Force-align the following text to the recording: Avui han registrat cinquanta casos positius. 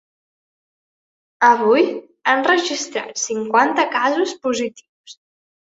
Avui 1.49 1.85
han 2.33 2.43
registrat 2.49 3.23
cinquanta 3.27 3.87
casos 3.99 4.37
positius. 4.49 5.19